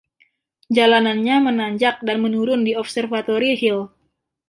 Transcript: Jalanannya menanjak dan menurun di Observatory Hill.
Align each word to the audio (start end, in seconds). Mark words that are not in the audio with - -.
Jalanannya 0.75 1.35
menanjak 1.47 1.95
dan 2.07 2.17
menurun 2.25 2.61
di 2.67 2.71
Observatory 2.81 3.51
Hill. 3.61 3.79